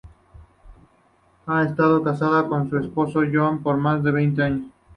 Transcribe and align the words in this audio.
Ha 1.45 1.61
estado 1.63 2.01
casada 2.01 2.47
con 2.47 2.67
su 2.71 2.79
esposo 2.79 3.21
John 3.31 3.61
por 3.61 3.77
más 3.77 4.01
de 4.03 4.09
veinte 4.11 4.41
años. 4.41 4.71